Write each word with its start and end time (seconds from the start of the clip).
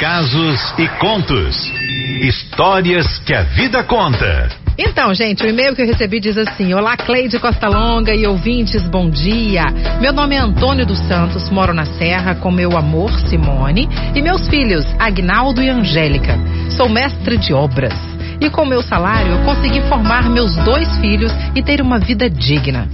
casos 0.00 0.58
e 0.78 0.88
contos. 0.98 1.70
Histórias 2.22 3.18
que 3.18 3.34
a 3.34 3.42
vida 3.42 3.84
conta. 3.84 4.48
Então, 4.78 5.12
gente, 5.12 5.44
o 5.44 5.46
e-mail 5.46 5.76
que 5.76 5.82
eu 5.82 5.86
recebi 5.86 6.18
diz 6.18 6.38
assim: 6.38 6.72
Olá, 6.72 6.96
Cleide 6.96 7.38
Costa 7.38 7.68
Longa 7.68 8.14
e 8.14 8.26
ouvintes, 8.26 8.82
bom 8.88 9.10
dia. 9.10 9.66
Meu 10.00 10.10
nome 10.10 10.36
é 10.36 10.38
Antônio 10.38 10.86
dos 10.86 10.98
Santos, 11.00 11.50
moro 11.50 11.74
na 11.74 11.84
Serra 11.84 12.34
com 12.34 12.50
meu 12.50 12.78
amor 12.78 13.12
Simone 13.28 13.90
e 14.14 14.22
meus 14.22 14.48
filhos, 14.48 14.86
Agnaldo 14.98 15.60
e 15.60 15.68
Angélica. 15.68 16.38
Sou 16.70 16.88
mestre 16.88 17.36
de 17.36 17.52
obras. 17.52 17.92
E 18.40 18.48
com 18.48 18.64
meu 18.64 18.80
salário, 18.80 19.32
eu 19.32 19.44
consegui 19.44 19.82
formar 19.82 20.30
meus 20.30 20.56
dois 20.64 20.96
filhos 20.96 21.30
e 21.54 21.62
ter 21.62 21.82
uma 21.82 21.98
vida 21.98 22.30
digna. 22.30 22.88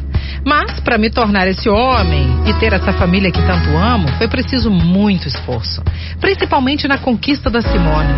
Mas, 0.46 0.78
para 0.78 0.96
me 0.96 1.10
tornar 1.10 1.48
esse 1.48 1.68
homem 1.68 2.24
e 2.46 2.54
ter 2.54 2.72
essa 2.72 2.92
família 2.92 3.32
que 3.32 3.42
tanto 3.42 3.68
amo, 3.76 4.06
foi 4.16 4.28
preciso 4.28 4.70
muito 4.70 5.26
esforço. 5.26 5.82
Principalmente 6.20 6.86
na 6.86 6.98
conquista 6.98 7.50
da 7.50 7.60
Simone. 7.60 8.14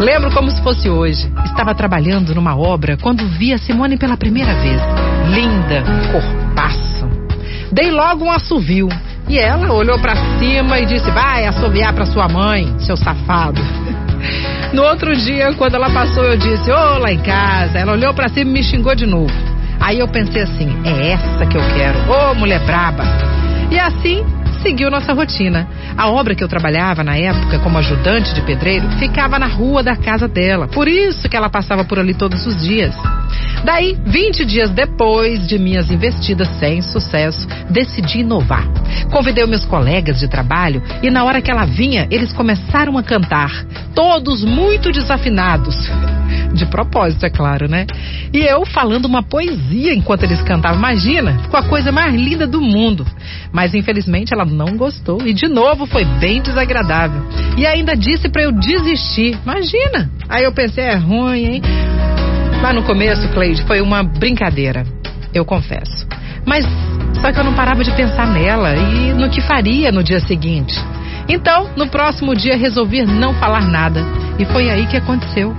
Lembro 0.00 0.32
como 0.32 0.50
se 0.50 0.62
fosse 0.62 0.88
hoje. 0.88 1.30
Estava 1.44 1.74
trabalhando 1.74 2.34
numa 2.34 2.56
obra 2.56 2.96
quando 2.96 3.28
vi 3.28 3.52
a 3.52 3.58
Simone 3.58 3.98
pela 3.98 4.16
primeira 4.16 4.54
vez. 4.54 4.80
Linda, 5.28 5.84
corpaço. 6.10 7.06
Dei 7.70 7.90
logo 7.90 8.24
um 8.24 8.30
assovio. 8.30 8.88
E 9.28 9.38
ela 9.38 9.74
olhou 9.74 9.98
para 9.98 10.16
cima 10.38 10.80
e 10.80 10.86
disse: 10.86 11.10
Vai 11.10 11.44
assoviar 11.44 11.92
para 11.92 12.06
sua 12.06 12.28
mãe, 12.28 12.74
seu 12.78 12.96
safado. 12.96 13.60
No 14.72 14.84
outro 14.84 15.14
dia, 15.14 15.52
quando 15.52 15.74
ela 15.74 15.90
passou, 15.90 16.24
eu 16.24 16.38
disse: 16.38 16.70
Ô, 16.70 16.74
oh, 16.74 16.98
lá 16.98 17.12
em 17.12 17.18
casa. 17.18 17.78
Ela 17.78 17.92
olhou 17.92 18.14
para 18.14 18.30
cima 18.30 18.50
e 18.50 18.54
me 18.54 18.62
xingou 18.62 18.94
de 18.94 19.04
novo. 19.04 19.51
Aí 19.82 19.98
eu 19.98 20.08
pensei 20.08 20.42
assim: 20.42 20.68
é 20.84 21.12
essa 21.12 21.44
que 21.44 21.56
eu 21.56 21.62
quero. 21.74 21.98
Ô, 22.10 22.30
oh, 22.30 22.34
mulher 22.34 22.60
braba. 22.64 23.04
E 23.70 23.78
assim 23.78 24.24
seguiu 24.62 24.90
nossa 24.90 25.12
rotina. 25.12 25.68
A 25.96 26.08
obra 26.08 26.34
que 26.34 26.42
eu 26.42 26.48
trabalhava 26.48 27.02
na 27.02 27.16
época 27.16 27.58
como 27.58 27.78
ajudante 27.78 28.32
de 28.32 28.40
pedreiro 28.42 28.88
ficava 28.92 29.38
na 29.38 29.46
rua 29.46 29.82
da 29.82 29.96
casa 29.96 30.28
dela. 30.28 30.68
Por 30.68 30.86
isso 30.86 31.28
que 31.28 31.36
ela 31.36 31.50
passava 31.50 31.84
por 31.84 31.98
ali 31.98 32.14
todos 32.14 32.46
os 32.46 32.62
dias. 32.62 32.94
Daí, 33.64 33.96
20 34.06 34.44
dias 34.44 34.70
depois 34.70 35.46
de 35.46 35.58
minhas 35.58 35.90
investidas 35.90 36.48
sem 36.58 36.80
sucesso, 36.80 37.46
decidi 37.68 38.20
inovar. 38.20 38.66
Convidei 39.10 39.44
meus 39.46 39.64
colegas 39.64 40.20
de 40.20 40.28
trabalho 40.28 40.82
e 41.02 41.10
na 41.10 41.24
hora 41.24 41.40
que 41.40 41.50
ela 41.50 41.64
vinha, 41.64 42.06
eles 42.10 42.32
começaram 42.32 42.96
a 42.96 43.02
cantar, 43.02 43.50
todos 43.94 44.44
muito 44.44 44.90
desafinados. 44.92 45.76
De 46.54 46.66
propósito, 46.66 47.24
é 47.24 47.30
claro, 47.30 47.68
né? 47.68 47.86
E 48.32 48.40
eu 48.40 48.66
falando 48.66 49.06
uma 49.06 49.22
poesia 49.22 49.94
enquanto 49.94 50.24
eles 50.24 50.42
cantavam. 50.42 50.78
Imagina, 50.78 51.38
ficou 51.38 51.58
a 51.58 51.62
coisa 51.62 51.90
mais 51.90 52.14
linda 52.14 52.46
do 52.46 52.60
mundo. 52.60 53.06
Mas 53.50 53.74
infelizmente 53.74 54.34
ela 54.34 54.44
não 54.44 54.76
gostou 54.76 55.20
e 55.26 55.32
de 55.32 55.48
novo 55.48 55.86
foi 55.86 56.04
bem 56.04 56.42
desagradável. 56.42 57.22
E 57.56 57.66
ainda 57.66 57.96
disse 57.96 58.28
para 58.28 58.42
eu 58.42 58.52
desistir. 58.52 59.38
Imagina! 59.42 60.10
Aí 60.28 60.44
eu 60.44 60.52
pensei, 60.52 60.84
é 60.84 60.94
ruim, 60.94 61.44
hein? 61.44 61.62
Lá 62.62 62.72
no 62.72 62.82
começo, 62.82 63.28
Cleide, 63.30 63.62
foi 63.64 63.80
uma 63.80 64.02
brincadeira, 64.02 64.84
eu 65.34 65.44
confesso. 65.44 66.06
Mas 66.46 66.64
só 67.20 67.32
que 67.32 67.38
eu 67.38 67.44
não 67.44 67.54
parava 67.54 67.82
de 67.82 67.90
pensar 67.92 68.26
nela 68.26 68.74
e 68.76 69.12
no 69.12 69.28
que 69.28 69.40
faria 69.40 69.90
no 69.90 70.02
dia 70.02 70.20
seguinte. 70.20 70.74
Então, 71.28 71.70
no 71.76 71.86
próximo 71.88 72.34
dia, 72.34 72.56
resolvi 72.56 73.02
não 73.04 73.34
falar 73.34 73.62
nada. 73.62 74.04
E 74.38 74.44
foi 74.44 74.70
aí 74.70 74.86
que 74.86 74.96
aconteceu. 74.96 75.54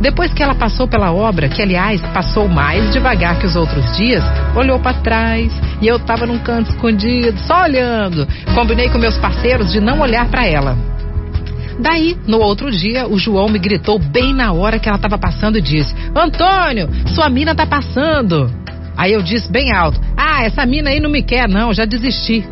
Depois 0.00 0.32
que 0.32 0.42
ela 0.42 0.54
passou 0.54 0.86
pela 0.86 1.12
obra, 1.12 1.48
que 1.48 1.60
aliás 1.60 2.00
passou 2.12 2.48
mais 2.48 2.92
devagar 2.92 3.38
que 3.38 3.46
os 3.46 3.56
outros 3.56 3.96
dias, 3.96 4.22
olhou 4.54 4.78
para 4.78 4.98
trás 5.00 5.52
e 5.80 5.86
eu 5.86 5.96
estava 5.96 6.26
num 6.26 6.38
canto 6.38 6.70
escondido, 6.70 7.38
só 7.40 7.62
olhando. 7.62 8.26
Combinei 8.54 8.88
com 8.88 8.98
meus 8.98 9.18
parceiros 9.18 9.72
de 9.72 9.80
não 9.80 10.00
olhar 10.00 10.28
para 10.28 10.46
ela. 10.46 10.76
Daí, 11.80 12.16
no 12.26 12.38
outro 12.40 12.70
dia, 12.70 13.06
o 13.06 13.18
João 13.18 13.48
me 13.48 13.58
gritou 13.58 13.98
bem 13.98 14.34
na 14.34 14.52
hora 14.52 14.78
que 14.78 14.88
ela 14.88 14.96
estava 14.96 15.16
passando 15.16 15.58
e 15.58 15.62
disse: 15.62 15.94
Antônio, 16.14 16.88
sua 17.14 17.28
mina 17.28 17.54
tá 17.54 17.66
passando. 17.66 18.50
Aí 18.96 19.12
eu 19.12 19.22
disse 19.22 19.50
bem 19.50 19.72
alto: 19.72 20.00
Ah, 20.16 20.44
essa 20.44 20.66
mina 20.66 20.90
aí 20.90 20.98
não 20.98 21.08
me 21.08 21.22
quer, 21.22 21.48
não, 21.48 21.72
já 21.72 21.84
desisti. 21.84 22.44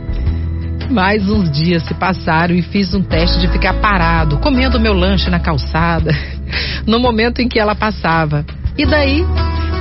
Mais 0.89 1.29
uns 1.29 1.51
dias 1.51 1.83
se 1.83 1.95
passaram 1.95 2.55
e 2.55 2.63
fiz 2.63 2.95
um 2.95 3.03
teste 3.03 3.41
de 3.41 3.49
ficar 3.49 3.75
parado, 3.75 4.39
comendo 4.39 4.79
meu 4.79 4.93
lanche 4.93 5.29
na 5.29 5.41
calçada, 5.41 6.17
no 6.87 6.99
momento 6.99 7.41
em 7.41 7.49
que 7.49 7.59
ela 7.59 7.75
passava. 7.75 8.45
E 8.79 8.85
daí, 8.85 9.25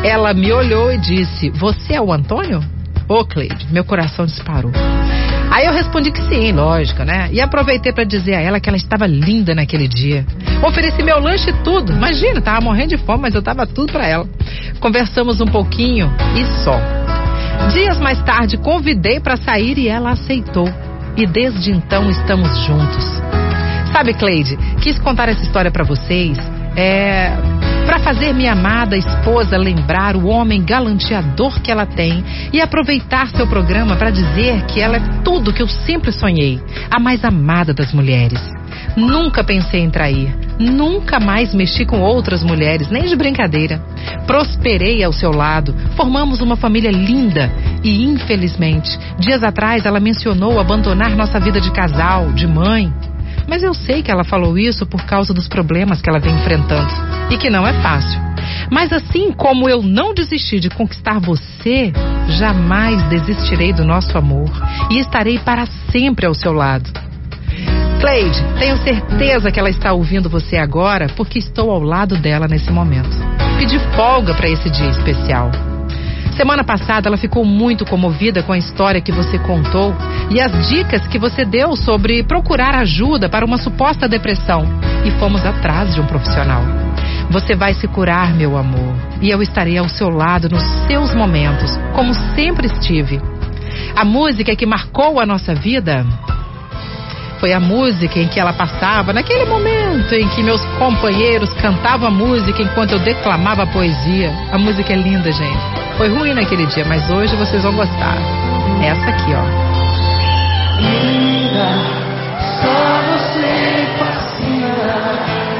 ela 0.03 0.33
me 0.33 0.51
olhou 0.51 0.91
e 0.91 0.97
disse: 0.97 1.49
Você 1.49 1.93
é 1.93 2.01
o 2.01 2.11
Antônio? 2.11 2.61
Ô, 3.07 3.25
Cleide, 3.25 3.67
meu 3.71 3.83
coração 3.83 4.25
disparou. 4.25 4.71
Aí 5.51 5.65
eu 5.65 5.73
respondi 5.73 6.11
que 6.11 6.21
sim, 6.23 6.51
lógico, 6.51 7.03
né? 7.03 7.29
E 7.31 7.39
aproveitei 7.39 7.93
para 7.93 8.03
dizer 8.03 8.33
a 8.35 8.41
ela 8.41 8.59
que 8.59 8.67
ela 8.67 8.77
estava 8.77 9.05
linda 9.05 9.53
naquele 9.53 9.87
dia. 9.87 10.25
Ofereci 10.63 11.03
meu 11.03 11.19
lanche 11.19 11.49
e 11.49 11.53
tudo. 11.63 11.93
Imagina, 11.93 12.41
tava 12.41 12.61
morrendo 12.61 12.89
de 12.89 12.97
fome, 12.97 13.21
mas 13.21 13.35
eu 13.35 13.41
tava 13.41 13.67
tudo 13.67 13.93
para 13.93 14.07
ela. 14.07 14.27
Conversamos 14.79 15.39
um 15.39 15.45
pouquinho 15.45 16.11
e 16.35 16.45
só. 16.63 16.79
Dias 17.71 17.99
mais 17.99 18.21
tarde 18.23 18.57
convidei 18.57 19.19
para 19.19 19.37
sair 19.37 19.77
e 19.77 19.87
ela 19.87 20.11
aceitou. 20.11 20.67
E 21.15 21.25
desde 21.25 21.71
então 21.71 22.09
estamos 22.09 22.49
juntos. 22.65 23.21
Sabe, 23.91 24.13
Cleide, 24.13 24.57
quis 24.81 24.99
contar 24.99 25.29
essa 25.29 25.43
história 25.43 25.71
para 25.71 25.83
vocês 25.83 26.37
é, 26.75 27.31
para 27.85 27.99
fazer 27.99 28.33
minha 28.33 28.53
amada 28.53 28.97
esposa 28.97 29.57
lembrar 29.57 30.15
o 30.15 30.27
homem 30.27 30.63
galanteador 30.63 31.61
que 31.61 31.71
ela 31.71 31.85
tem 31.85 32.23
e 32.51 32.59
aproveitar 32.59 33.27
seu 33.29 33.47
programa 33.47 33.95
para 33.95 34.09
dizer 34.09 34.65
que 34.65 34.81
ela 34.81 34.97
é 34.97 35.01
tudo 35.23 35.53
que 35.53 35.61
eu 35.61 35.67
sempre 35.67 36.11
sonhei, 36.11 36.59
a 36.89 36.99
mais 36.99 37.23
amada 37.23 37.73
das 37.73 37.93
mulheres. 37.93 38.41
Nunca 38.95 39.43
pensei 39.43 39.81
em 39.81 39.89
trair, 39.89 40.35
nunca 40.57 41.19
mais 41.19 41.53
mexi 41.53 41.85
com 41.85 42.01
outras 42.01 42.43
mulheres, 42.43 42.89
nem 42.89 43.03
de 43.03 43.15
brincadeira. 43.15 43.81
Prosperei 44.25 45.03
ao 45.03 45.13
seu 45.13 45.31
lado, 45.31 45.75
formamos 45.95 46.41
uma 46.41 46.55
família 46.55 46.91
linda 46.91 47.51
e, 47.83 48.03
infelizmente, 48.03 48.97
dias 49.19 49.43
atrás 49.43 49.85
ela 49.85 49.99
mencionou 49.99 50.59
abandonar 50.59 51.15
nossa 51.15 51.39
vida 51.39 51.59
de 51.59 51.71
casal, 51.71 52.31
de 52.31 52.47
mãe. 52.47 52.91
Mas 53.47 53.63
eu 53.63 53.73
sei 53.73 54.01
que 54.01 54.11
ela 54.11 54.23
falou 54.23 54.57
isso 54.57 54.85
por 54.85 55.03
causa 55.05 55.33
dos 55.33 55.47
problemas 55.47 56.01
que 56.01 56.09
ela 56.09 56.19
vem 56.19 56.35
enfrentando 56.35 56.91
e 57.29 57.37
que 57.37 57.49
não 57.49 57.65
é 57.65 57.73
fácil. 57.81 58.19
Mas 58.71 58.91
assim 58.91 59.31
como 59.31 59.69
eu 59.69 59.81
não 59.81 60.13
desisti 60.13 60.59
de 60.59 60.69
conquistar 60.69 61.19
você, 61.19 61.91
jamais 62.27 63.01
desistirei 63.03 63.71
do 63.71 63.85
nosso 63.85 64.17
amor 64.17 64.49
e 64.89 64.99
estarei 64.99 65.39
para 65.39 65.65
sempre 65.91 66.25
ao 66.25 66.33
seu 66.33 66.51
lado. 66.51 66.89
Cleide, 67.99 68.43
tenho 68.59 68.77
certeza 68.77 69.51
que 69.51 69.59
ela 69.59 69.69
está 69.69 69.93
ouvindo 69.93 70.29
você 70.29 70.57
agora 70.57 71.07
porque 71.15 71.39
estou 71.39 71.71
ao 71.71 71.81
lado 71.81 72.17
dela 72.17 72.47
nesse 72.47 72.71
momento. 72.71 73.17
Pedi 73.57 73.79
folga 73.95 74.33
para 74.33 74.49
esse 74.49 74.69
dia 74.69 74.89
especial. 74.89 75.51
Semana 76.35 76.65
passada 76.65 77.07
ela 77.07 77.17
ficou 77.17 77.45
muito 77.45 77.85
comovida 77.85 78.43
com 78.43 78.51
a 78.51 78.57
história 78.57 78.99
que 78.99 79.11
você 79.11 79.39
contou 79.39 79.95
e 80.29 80.41
as 80.41 80.67
dicas 80.67 81.07
que 81.07 81.17
você 81.17 81.45
deu 81.45 81.77
sobre 81.77 82.23
procurar 82.23 82.75
ajuda 82.75 83.29
para 83.29 83.45
uma 83.45 83.57
suposta 83.57 84.07
depressão. 84.07 84.65
E 85.05 85.11
fomos 85.11 85.45
atrás 85.45 85.93
de 85.93 86.01
um 86.01 86.05
profissional. 86.05 86.61
Você 87.29 87.55
vai 87.55 87.73
se 87.73 87.87
curar, 87.87 88.33
meu 88.33 88.57
amor, 88.57 88.95
e 89.21 89.29
eu 89.29 89.41
estarei 89.41 89.77
ao 89.77 89.87
seu 89.87 90.09
lado 90.09 90.49
nos 90.49 90.63
seus 90.87 91.13
momentos, 91.15 91.71
como 91.93 92.13
sempre 92.35 92.67
estive. 92.67 93.21
A 93.95 94.03
música 94.03 94.55
que 94.55 94.65
marcou 94.65 95.19
a 95.19 95.25
nossa 95.25 95.55
vida 95.55 96.05
foi 97.39 97.53
a 97.53 97.59
música 97.59 98.19
em 98.19 98.27
que 98.27 98.39
ela 98.39 98.53
passava, 98.53 99.13
naquele 99.13 99.45
momento 99.45 100.13
em 100.13 100.27
que 100.29 100.43
meus 100.43 100.63
companheiros 100.77 101.49
cantavam 101.61 102.07
a 102.07 102.11
música 102.11 102.61
enquanto 102.61 102.91
eu 102.91 102.99
declamava 102.99 103.63
a 103.63 103.67
poesia. 103.67 104.33
A 104.51 104.57
música 104.57 104.91
é 104.91 104.95
linda, 104.95 105.31
gente. 105.31 105.74
Foi 105.97 106.09
ruim 106.09 106.33
naquele 106.33 106.65
dia, 106.65 106.83
mas 106.85 107.09
hoje 107.09 107.35
vocês 107.37 107.63
vão 107.63 107.73
gostar. 107.73 108.17
Essa 108.83 109.09
aqui, 109.09 109.33
ó. 109.33 109.43
Linda, 110.81 111.69
só 112.61 113.01
você 113.13 113.87
fascina. 113.97 115.54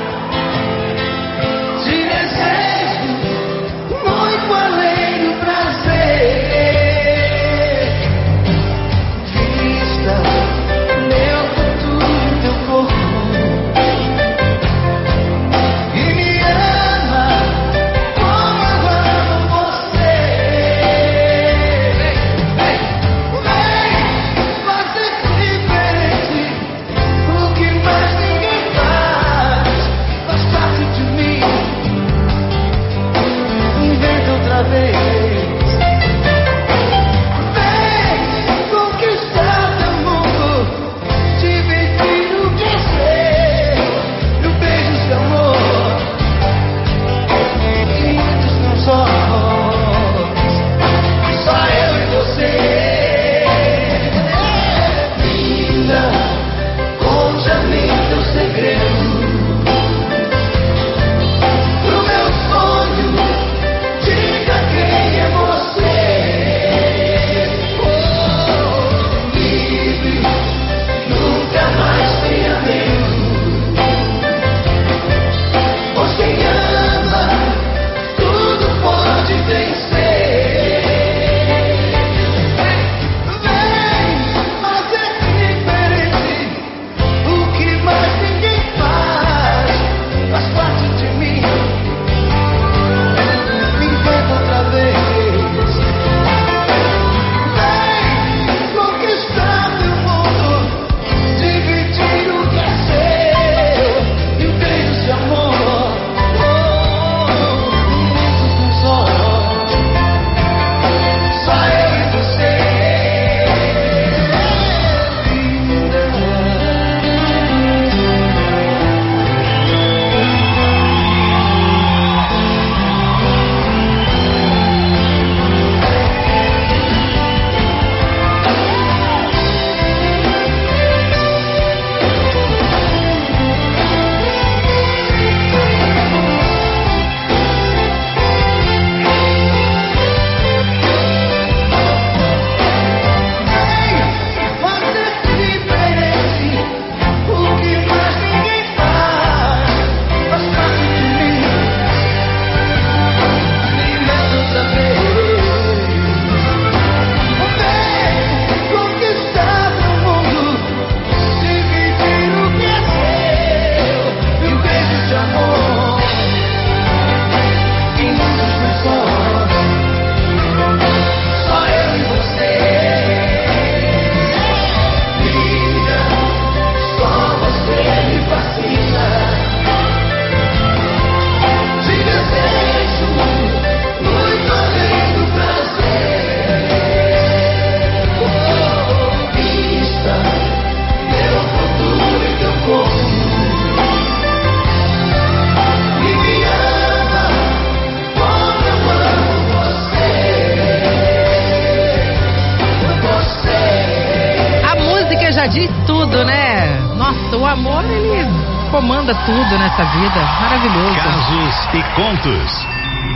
Pra 205.46 205.54
de 205.54 205.68
tudo, 205.86 206.26
né? 206.26 206.76
Nossa, 206.98 207.38
o 207.38 207.46
amor, 207.46 207.86
ele 207.86 208.28
comanda 208.72 209.14
tudo 209.14 209.60
nessa 209.60 209.84
vida. 209.84 210.20
Maravilhoso. 210.42 210.96
Casos 210.96 211.74
e 211.76 211.84
contos. 211.96 212.68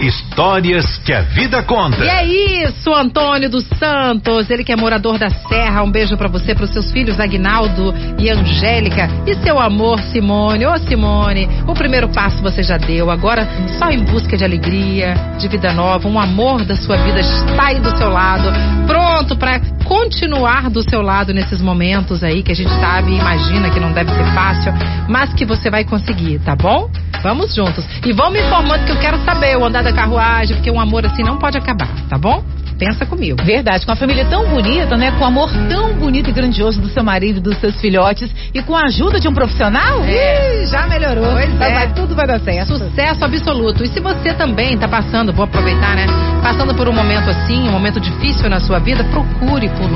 Histórias 0.01 0.97
que 0.99 1.11
a 1.11 1.21
vida 1.21 1.63
conta. 1.63 2.05
E 2.05 2.07
é 2.07 2.25
isso, 2.67 2.93
Antônio 2.93 3.49
dos 3.49 3.65
Santos, 3.79 4.47
ele 4.49 4.63
que 4.63 4.71
é 4.71 4.75
morador 4.75 5.17
da 5.17 5.31
Serra. 5.31 5.81
Um 5.81 5.89
beijo 5.89 6.15
para 6.17 6.29
você, 6.29 6.53
para 6.53 6.65
os 6.65 6.69
seus 6.71 6.91
filhos 6.91 7.19
Agnaldo 7.19 7.95
e 8.19 8.29
Angélica 8.29 9.09
e 9.25 9.33
seu 9.43 9.59
amor 9.59 9.99
Simone. 9.99 10.67
Ô 10.67 10.77
Simone, 10.77 11.49
o 11.67 11.73
primeiro 11.73 12.09
passo 12.09 12.43
você 12.43 12.61
já 12.61 12.77
deu, 12.77 13.09
agora 13.09 13.47
só 13.79 13.89
em 13.89 14.03
busca 14.03 14.37
de 14.37 14.45
alegria, 14.45 15.15
de 15.39 15.47
vida 15.47 15.73
nova, 15.73 16.07
um 16.07 16.19
amor 16.19 16.63
da 16.63 16.75
sua 16.75 16.97
vida 16.97 17.19
está 17.19 17.65
aí 17.65 17.79
do 17.79 17.97
seu 17.97 18.09
lado, 18.09 18.51
pronto 18.85 19.35
para 19.35 19.59
continuar 19.89 20.69
do 20.69 20.87
seu 20.87 21.01
lado 21.01 21.33
nesses 21.33 21.59
momentos 21.61 22.23
aí 22.23 22.43
que 22.43 22.51
a 22.51 22.55
gente 22.55 22.69
sabe 22.79 23.11
e 23.11 23.17
imagina 23.17 23.71
que 23.71 23.79
não 23.79 23.91
deve 23.91 24.11
ser 24.11 24.23
fácil, 24.35 24.71
mas 25.09 25.33
que 25.33 25.43
você 25.43 25.67
vai 25.71 25.83
conseguir, 25.83 26.37
tá 26.39 26.55
bom? 26.55 26.89
Vamos 27.23 27.55
juntos. 27.55 27.83
E 28.05 28.13
vão 28.13 28.29
me 28.29 28.39
informando 28.39 28.85
que 28.85 28.91
eu 28.91 28.99
quero 28.99 29.17
saber 29.25 29.57
o 29.57 29.65
andar 29.65 29.83
da 29.83 29.91
carruagem, 29.91 30.55
porque 30.55 30.69
um 30.69 30.79
amor 30.79 31.05
assim 31.07 31.23
não 31.23 31.37
pode 31.37 31.57
acabar, 31.57 31.89
tá 32.07 32.17
bom? 32.19 32.43
Pensa 32.77 33.05
comigo. 33.05 33.43
Verdade, 33.43 33.85
com 33.85 33.91
a 33.91 33.95
família 33.95 34.23
tão 34.25 34.45
bonita, 34.47 34.95
né? 34.95 35.11
Com 35.11 35.23
o 35.25 35.27
amor 35.27 35.49
tão 35.67 35.93
bonito 35.95 36.29
e 36.29 36.33
grandioso 36.33 36.79
do 36.79 36.87
seu 36.87 37.03
marido 37.03 37.39
e 37.39 37.41
dos 37.41 37.57
seus 37.57 37.75
filhotes 37.81 38.31
e 38.53 38.61
com 38.61 38.73
a 38.75 38.83
ajuda 38.83 39.19
de 39.19 39.27
um 39.27 39.33
profissional, 39.33 40.01
É. 40.05 40.61
ih, 40.63 40.65
já 40.67 40.87
melhorou. 40.87 41.31
Pois 41.33 41.53
é. 41.59 41.73
vai- 41.73 41.93
tudo 41.93 42.15
vai 42.15 42.25
dar 42.27 42.39
certo. 42.39 42.77
Sucesso 42.77 43.25
absoluto. 43.25 43.83
E 43.83 43.87
se 43.87 43.99
você 43.99 44.33
também 44.33 44.75
está 44.75 44.87
passando, 44.87 45.33
vou 45.33 45.43
aproveitar, 45.43 45.93
né? 45.95 46.05
Passando 46.41 46.73
por 46.73 46.87
um 46.87 46.93
momento 46.93 47.29
assim, 47.29 47.67
um 47.67 47.71
momento 47.71 47.99
difícil 47.99 48.49
na 48.49 48.59
sua 48.59 48.79
vida, 48.79 49.03
procure 49.05 49.69
por, 49.69 49.89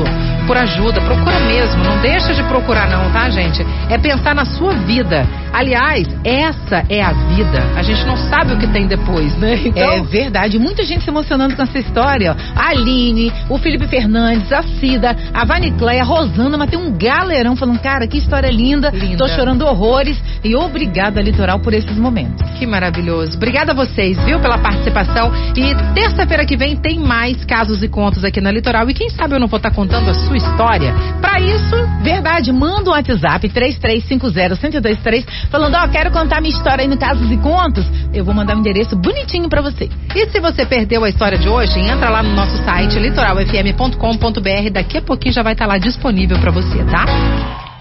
por 0.46 0.58
ajuda. 0.58 1.02
Procura 1.02 1.40
mesmo. 1.42 1.84
Não 1.84 2.02
deixa 2.02 2.34
de 2.34 2.44
procurar, 2.44 2.90
não, 2.90 3.12
tá, 3.12 3.30
gente? 3.30 3.66
É 3.90 3.98
pensar 3.98 4.36
na 4.36 4.46
sua 4.46 4.74
vida. 4.74 5.28
Aliás, 5.53 6.07
essa 6.24 6.83
é 6.89 7.01
a 7.01 7.13
vida. 7.13 7.63
A 7.75 7.83
gente 7.83 8.03
não 8.05 8.17
sabe 8.17 8.53
o 8.53 8.57
que 8.57 8.67
tem 8.67 8.88
depois, 8.88 9.38
né? 9.38 9.53
Então, 9.74 9.91
É 9.91 10.01
verdade, 10.01 10.60
muita 10.60 10.83
gente 10.83 11.03
se 11.03 11.10
emocionando 11.10 11.55
com 11.55 11.62
essa 11.63 11.79
história. 11.79 12.36
A 12.55 12.69
Aline, 12.69 13.31
o 13.50 13.57
Felipe 13.57 13.88
Fernandes, 13.88 14.51
a 14.51 14.62
Cida, 14.62 15.15
a 15.33 15.45
Vanicléia, 15.45 16.01
a 16.01 16.05
Rosana, 16.05 16.57
mas 16.57 16.69
tem 16.69 16.77
um 16.77 16.95
galerão 16.98 17.55
falando, 17.55 17.79
cara, 17.79 18.05
que 18.07 18.17
história 18.17 18.50
linda. 18.50 18.89
Linda. 18.89 19.17
Tô 19.17 19.27
chorando 19.29 19.63
horrores 19.65 20.22
e 20.43 20.55
obrigada, 20.55 21.22
Litoral, 21.22 21.60
por 21.60 21.74
esses 21.74 21.98
momentos. 21.98 22.48
Que 22.57 22.65
maravilhoso. 22.65 23.38
Obrigada 23.38 23.72
a 23.72 23.75
vocês, 23.75 24.17
viu, 24.25 24.39
pela 24.39 24.57
participação. 24.57 25.31
E 25.55 25.74
terça-feira 25.93 26.45
que 26.45 26.57
vem 26.57 26.75
tem 26.75 27.00
mais 27.00 27.43
casos 27.45 27.81
e 27.81 27.88
contos 27.88 28.24
aqui 28.24 28.41
na 28.41 28.51
Litoral. 28.51 28.89
E 28.89 28.93
quem 28.93 29.10
sabe 29.10 29.36
eu 29.36 29.39
não 29.39 29.48
vou 29.48 29.57
estar 29.57 29.72
contando 29.72 30.10
a 30.10 30.13
sua 30.13 30.38
história. 30.38 30.93
Para 31.22 31.39
isso, 31.39 31.75
Verdade, 32.03 32.51
manda 32.51 32.89
um 32.89 32.93
WhatsApp 32.93 33.48
3350-1023 33.50 35.25
falando, 35.50 35.76
ó, 35.76 35.88
quero 35.88 36.12
contar 36.12 36.42
minha 36.42 36.54
história 36.54 36.84
aí 36.84 36.88
no 36.88 36.98
Casos 36.98 37.30
e 37.32 37.38
Contos. 37.38 37.86
Eu 38.14 38.24
vou 38.24 38.34
mandar 38.34 38.56
um 38.56 38.60
endereço 38.60 38.96
bonitinho 38.96 39.50
pra 39.50 39.62
você. 39.62 39.90
E 40.16 40.30
se 40.30 40.40
você 40.40 40.66
perdeu 40.66 41.04
a 41.04 41.10
história 41.10 41.38
de 41.38 41.50
hoje, 41.50 41.80
entra 41.80 42.10
lá 42.10 42.22
no 42.24 42.34
nosso 42.34 42.58
site 42.64 43.00
litoralfm.com.br. 43.00 44.70
Daqui 44.72 44.98
a 44.98 45.02
pouquinho 45.02 45.34
já 45.34 45.44
vai 45.44 45.54
estar 45.54 45.66
lá 45.66 45.78
disponível 45.78 46.40
para 46.40 46.52
você, 46.52 46.84
tá? 46.86 47.73